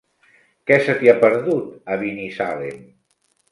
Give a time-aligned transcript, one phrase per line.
[0.71, 2.83] Què se t'hi ha perdut, a Binissalem?